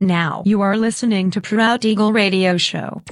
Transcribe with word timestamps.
Now 0.00 0.42
you 0.44 0.60
are 0.60 0.76
listening 0.76 1.30
to 1.30 1.40
Proud 1.40 1.84
Eagle 1.84 2.12
Radio 2.12 2.58
Show. 2.58 3.02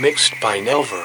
Mixed 0.00 0.34
by 0.40 0.60
Nelver. 0.60 1.04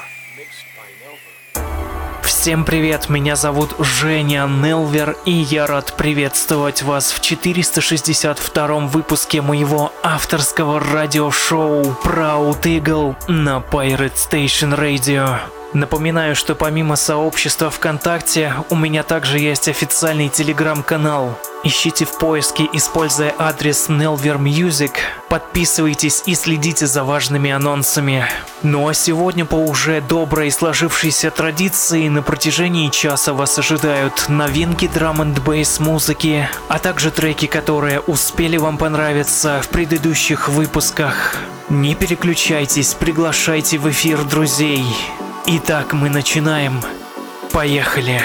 Всем 2.22 2.64
привет, 2.64 3.08
меня 3.08 3.36
зовут 3.36 3.74
Женя 3.78 4.46
Нелвер, 4.46 5.16
и 5.24 5.32
я 5.32 5.66
рад 5.66 5.94
приветствовать 5.96 6.82
вас 6.82 7.10
в 7.10 7.20
462 7.20 8.78
выпуске 8.80 9.40
моего 9.40 9.92
авторского 10.02 10.78
радиошоу 10.78 11.82
Proud 12.04 12.62
Eagle 12.62 13.16
на 13.28 13.64
Pirate 13.70 14.14
Station 14.14 14.78
Radio. 14.78 15.63
Напоминаю, 15.74 16.36
что 16.36 16.54
помимо 16.54 16.94
сообщества 16.94 17.68
ВКонтакте, 17.68 18.54
у 18.70 18.76
меня 18.76 19.02
также 19.02 19.40
есть 19.40 19.68
официальный 19.68 20.28
телеграм-канал. 20.28 21.36
Ищите 21.64 22.04
в 22.04 22.16
поиске, 22.18 22.68
используя 22.72 23.34
адрес 23.36 23.88
Nelver 23.88 24.38
Music, 24.38 24.92
подписывайтесь 25.28 26.22
и 26.26 26.36
следите 26.36 26.86
за 26.86 27.02
важными 27.02 27.50
анонсами. 27.50 28.24
Ну 28.62 28.86
а 28.86 28.94
сегодня 28.94 29.44
по 29.46 29.56
уже 29.56 30.00
доброй 30.00 30.52
сложившейся 30.52 31.32
традиции 31.32 32.06
на 32.08 32.22
протяжении 32.22 32.88
часа 32.90 33.32
вас 33.32 33.58
ожидают 33.58 34.28
новинки 34.28 34.86
драм 34.86 35.22
н 35.22 35.34
бейс 35.34 35.80
музыки, 35.80 36.48
а 36.68 36.78
также 36.78 37.10
треки, 37.10 37.46
которые 37.46 37.98
успели 37.98 38.58
вам 38.58 38.78
понравиться 38.78 39.60
в 39.60 39.68
предыдущих 39.70 40.48
выпусках. 40.48 41.34
Не 41.68 41.96
переключайтесь, 41.96 42.94
приглашайте 42.94 43.78
в 43.78 43.90
эфир 43.90 44.22
друзей. 44.22 44.84
Итак, 45.46 45.92
мы 45.92 46.08
начинаем. 46.08 46.80
Поехали. 47.52 48.18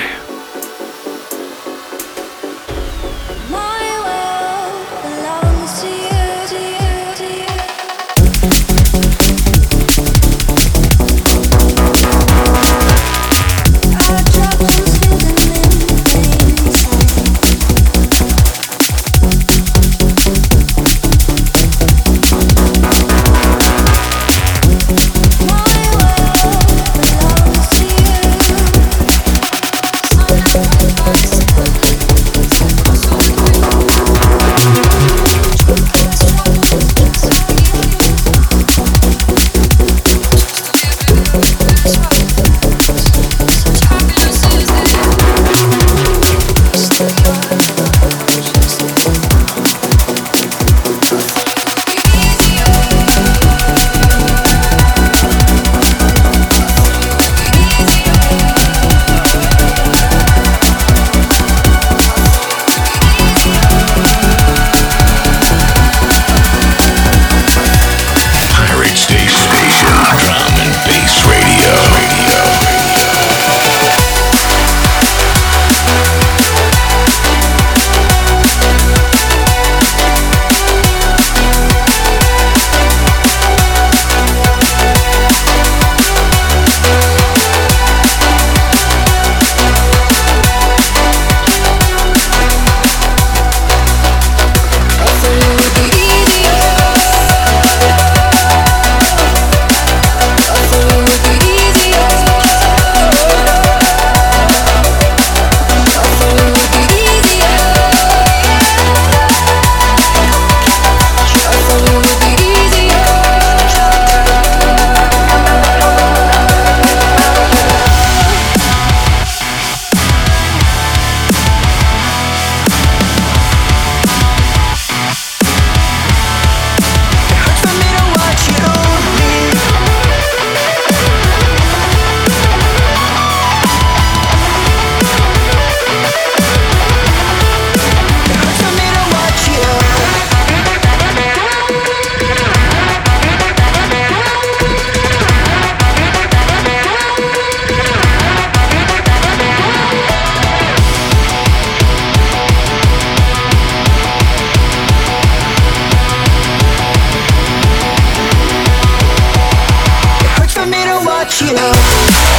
you 161.50 161.56
know 161.56 162.38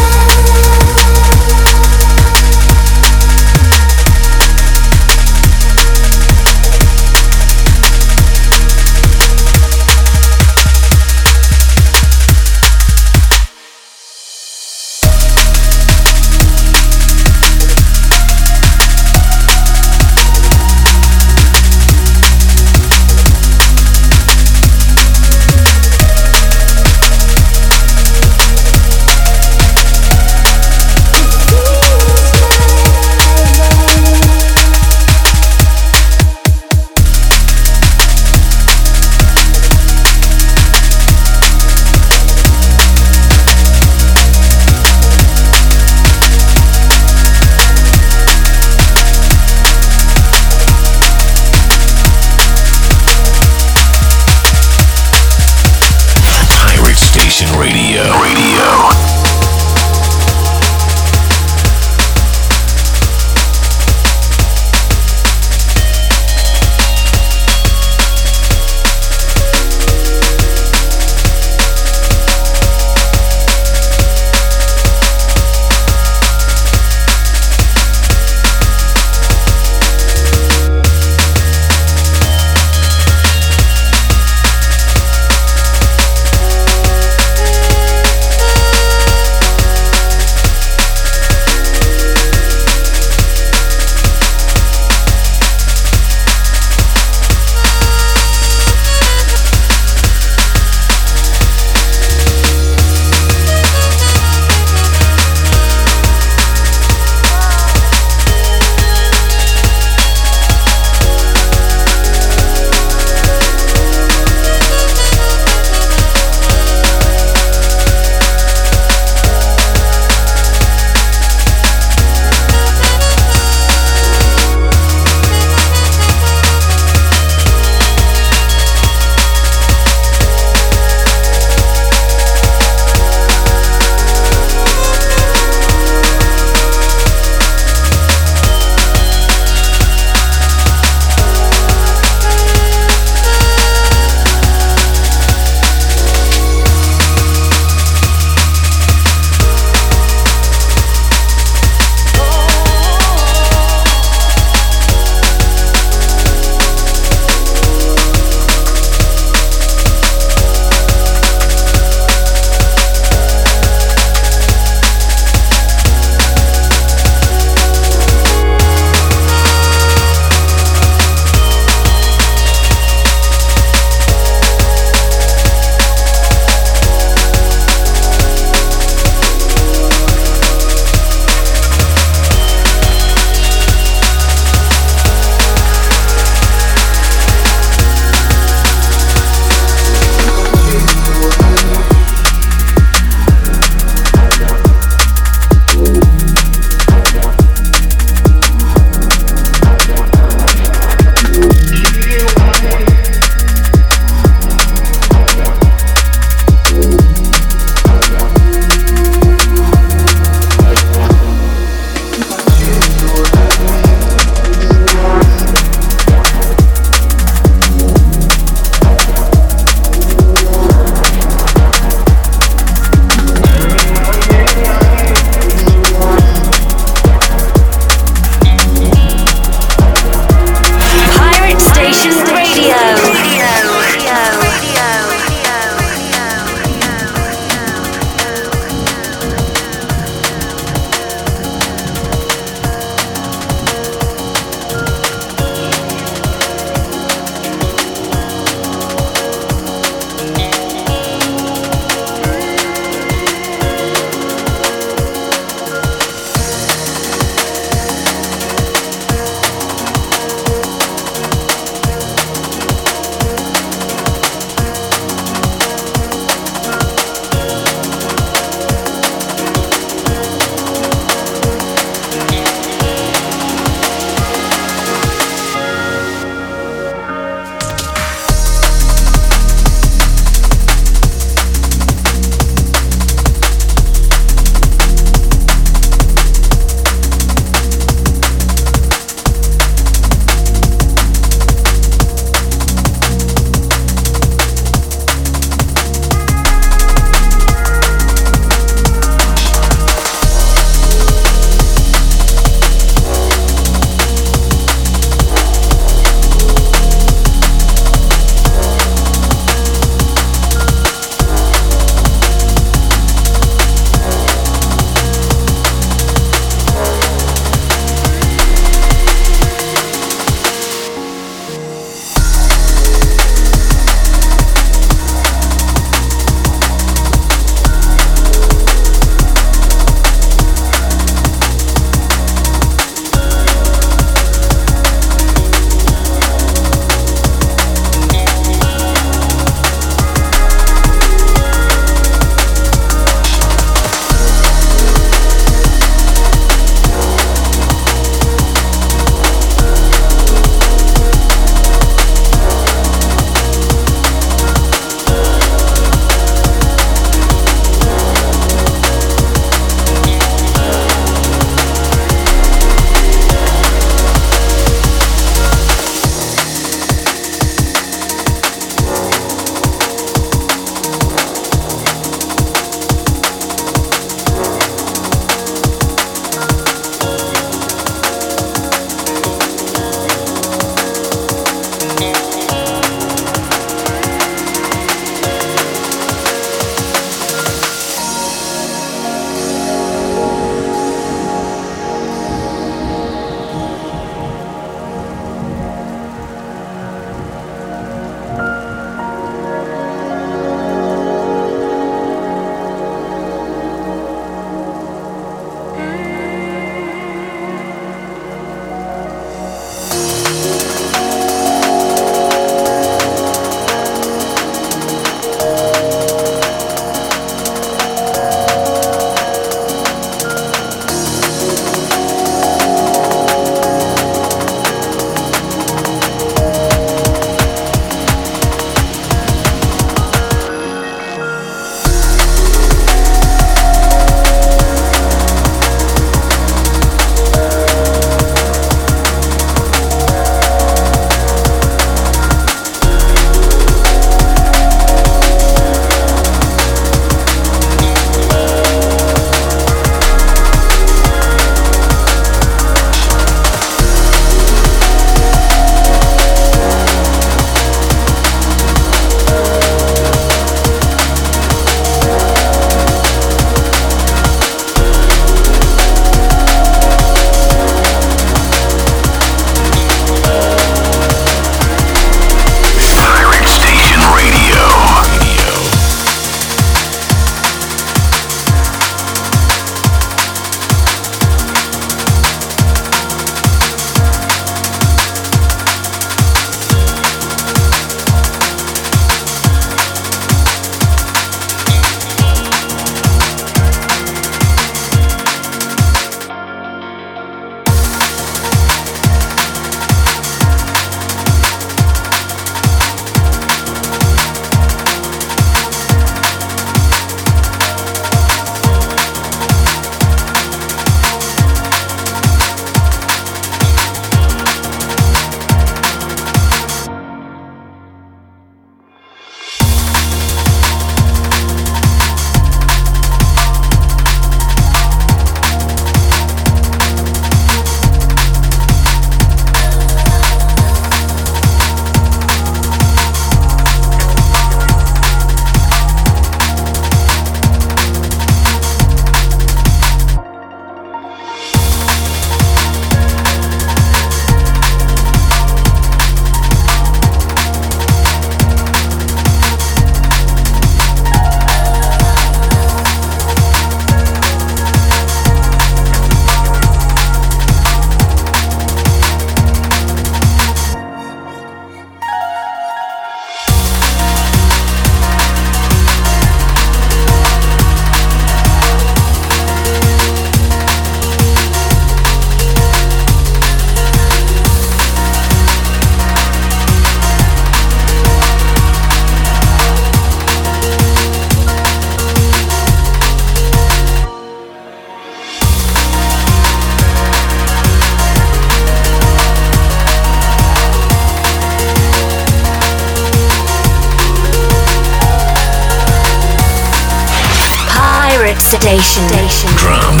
Station. 598.74 599.48
Drum 599.56 600.00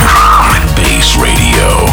and 0.50 0.68
Bass 0.74 1.16
Radio. 1.22 1.88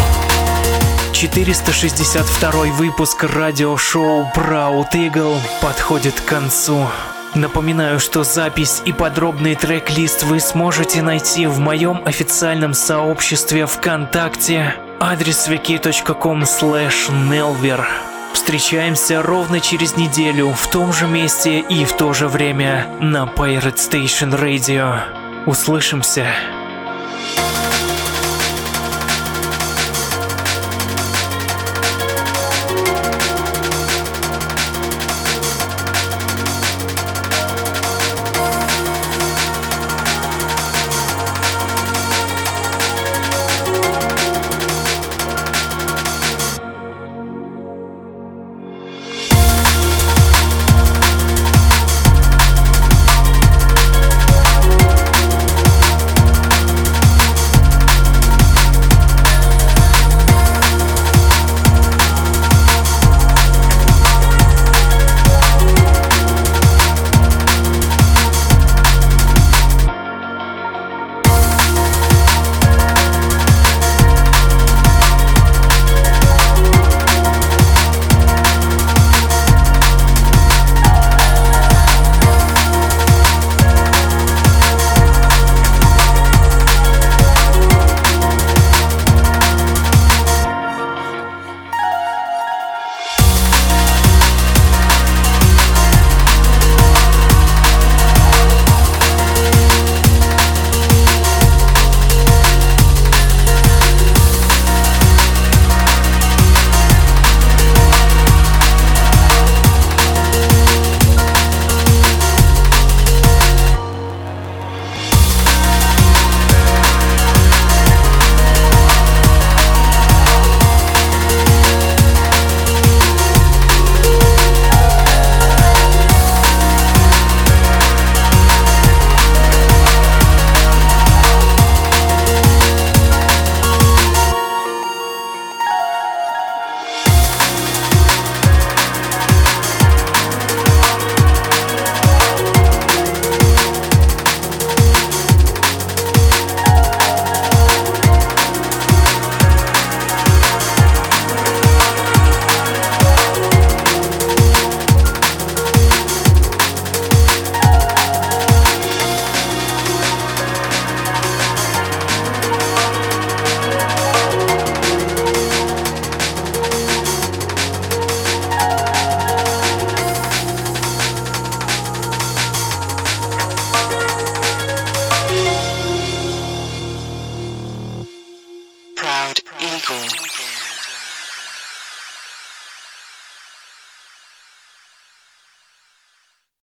462 1.12 2.72
выпуск 2.72 3.22
радиошоу 3.22 4.28
Proud 4.34 4.90
Eagle 4.92 5.38
подходит 5.60 6.20
к 6.20 6.24
концу. 6.24 6.88
Напоминаю, 7.36 8.00
что 8.00 8.24
запись 8.24 8.82
и 8.84 8.92
подробный 8.92 9.54
трек-лист 9.54 10.24
вы 10.24 10.40
сможете 10.40 11.02
найти 11.02 11.46
в 11.46 11.60
моем 11.60 12.02
официальном 12.04 12.74
сообществе 12.74 13.66
ВКонтакте 13.66 14.74
адрес 14.98 15.46
wiki.com 15.46 16.42
nelver. 16.42 17.84
Встречаемся 18.32 19.22
ровно 19.22 19.60
через 19.60 19.96
неделю 19.96 20.50
в 20.50 20.66
том 20.68 20.92
же 20.92 21.06
месте 21.06 21.60
и 21.60 21.84
в 21.84 21.92
то 21.92 22.12
же 22.12 22.26
время 22.26 22.88
на 23.00 23.26
Pirate 23.26 23.76
Station 23.76 24.36
Radio. 24.36 24.98
Услышимся! 25.46 26.26